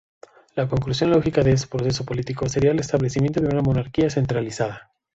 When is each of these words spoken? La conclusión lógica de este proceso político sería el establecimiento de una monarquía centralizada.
La 0.55 0.67
conclusión 0.67 1.11
lógica 1.11 1.43
de 1.43 1.51
este 1.51 1.67
proceso 1.67 2.03
político 2.05 2.49
sería 2.49 2.71
el 2.71 2.79
establecimiento 2.79 3.39
de 3.39 3.49
una 3.49 3.61
monarquía 3.61 4.09
centralizada. 4.09 4.89